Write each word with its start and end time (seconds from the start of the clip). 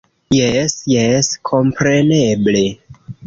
-Jes, 0.35 0.77
jes 0.93 1.29
kompreneble 1.51 2.65